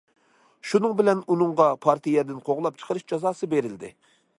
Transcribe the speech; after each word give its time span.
شۇنىڭ 0.69 0.95
بىلەن، 1.01 1.21
ئۇنىڭغا 1.27 1.69
پارتىيەدىن 1.87 2.43
قوغلاپ 2.49 2.81
چىقىرىش 2.83 3.11
جازاسى 3.13 3.53
بېرىلدى. 3.55 3.99